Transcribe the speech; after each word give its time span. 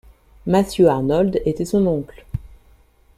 Matthew 0.47 0.87
Arnold 0.87 1.43
était 1.45 1.63
son 1.63 1.85
oncle. 1.85 2.25